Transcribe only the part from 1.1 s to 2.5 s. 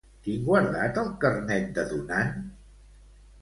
carnet de donant?